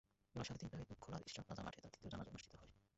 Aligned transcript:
বেলা 0.31 0.45
সাড়ে 0.47 0.59
তিনটায় 0.61 0.79
ধূপখোলার 0.89 1.25
eastern 1.27 1.45
plaza 1.47 1.63
মাঠে 1.65 1.79
তাঁর 1.81 1.91
তৃতীয় 1.93 2.11
জানাজা 2.13 2.31
অনুষ্ঠিত 2.31 2.53
হয়। 2.61 2.71